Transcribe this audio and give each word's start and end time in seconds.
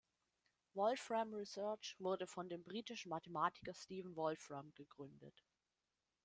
Wolfram 0.73 1.31
Research 1.35 1.95
wurde 1.99 2.25
von 2.25 2.49
dem 2.49 2.63
britischen 2.63 3.09
Mathematiker 3.09 3.75
Stephen 3.75 4.15
Wolfram 4.15 4.73
gegründet. 4.73 5.45